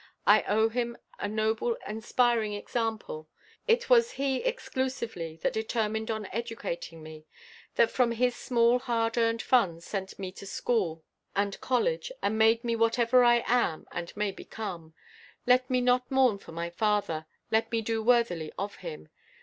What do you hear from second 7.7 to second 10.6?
that from his small hard earned funds sent me to